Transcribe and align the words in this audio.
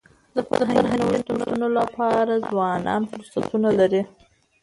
د 0.35 0.37
فرهنګي 0.47 0.99
نوښتونو 1.05 1.67
لپاره 1.77 2.33
ځوانان 2.49 3.01
فرصتونه 3.11 3.69
لري. 3.79 4.01